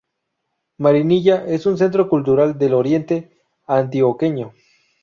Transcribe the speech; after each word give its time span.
Marinilla 0.79 1.45
es 1.45 1.67
un 1.67 1.77
centro 1.77 2.09
cultural 2.09 2.57
del 2.57 2.73
oriente 2.73 3.39
antioqueño. 3.67 4.51